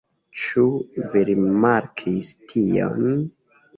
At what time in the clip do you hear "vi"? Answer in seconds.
1.11-1.21